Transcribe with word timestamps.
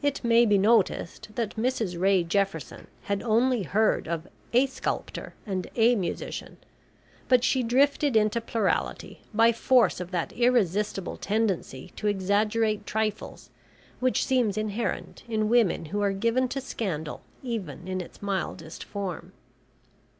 It 0.00 0.22
may 0.22 0.46
be 0.46 0.58
noticed 0.58 1.30
that 1.34 1.56
Mrs 1.56 2.00
Ray 2.00 2.22
Jefferson 2.22 2.86
had 3.10 3.20
only 3.20 3.64
heard 3.64 4.06
of 4.06 4.28
a 4.52 4.66
sculptor 4.66 5.34
and 5.44 5.66
a 5.74 5.96
musician, 5.96 6.56
but 7.28 7.42
she 7.42 7.64
drifted 7.64 8.14
into 8.16 8.40
plurality 8.40 9.22
by 9.34 9.50
force 9.50 9.98
of 9.98 10.12
that 10.12 10.32
irresistible 10.34 11.16
tendency 11.16 11.90
to 11.96 12.06
exaggerate 12.06 12.86
trifles 12.86 13.50
which 13.98 14.24
seems 14.24 14.56
inherent 14.56 15.24
in 15.26 15.48
women 15.48 15.86
who 15.86 16.00
are 16.00 16.12
given 16.12 16.46
to 16.50 16.60
scandal 16.60 17.20
even 17.42 17.88
in 17.88 18.00
its 18.00 18.22
mildest 18.22 18.84
form. 18.84 19.32